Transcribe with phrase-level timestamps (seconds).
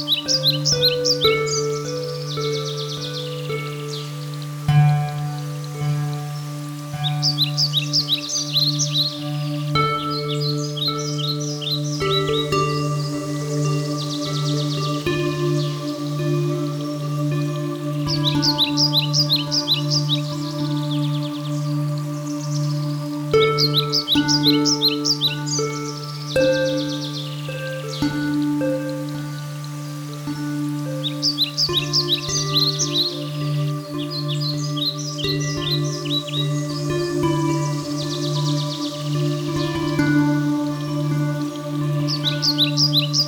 [0.00, 0.99] Música
[42.90, 43.20] うん。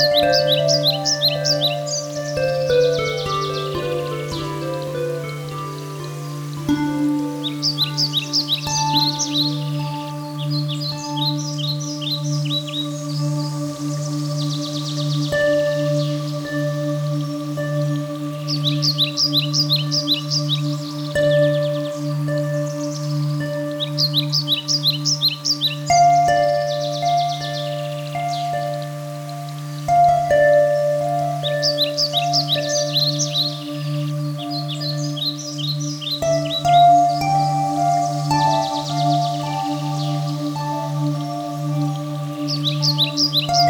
[0.00, 0.89] Música
[42.80, 43.60] Música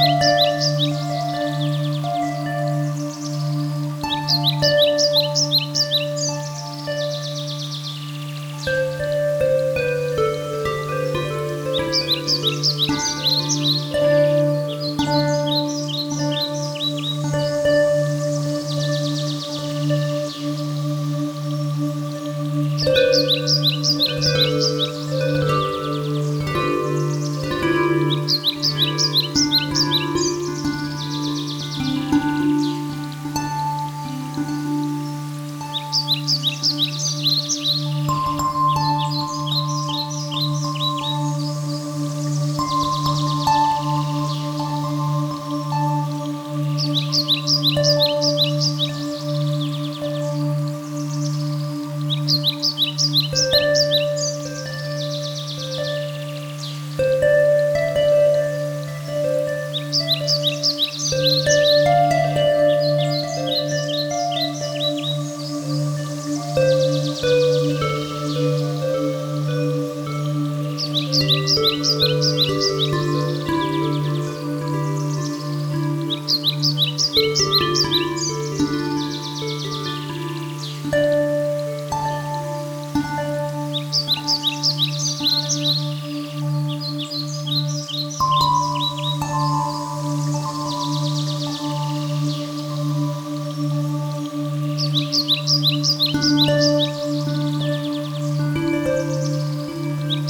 [71.13, 72.50] Música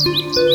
[0.05, 0.51] Música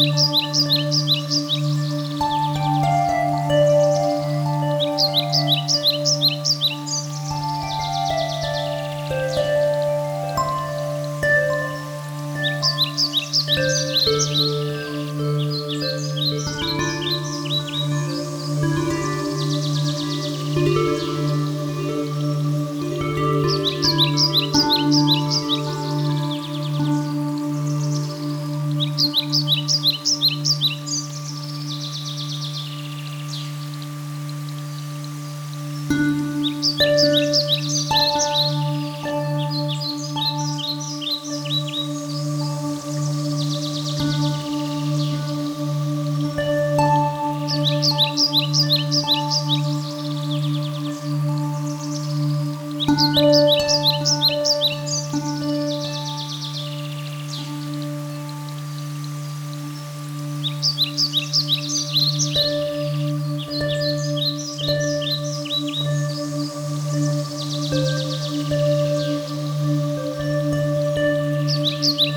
[0.00, 0.50] Música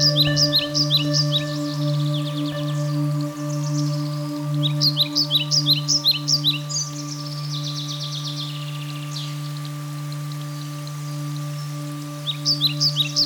[0.05, 0.09] う
[13.19, 13.22] ん。